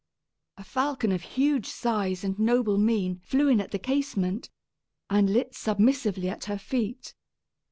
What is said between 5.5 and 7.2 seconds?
submissively at her feet.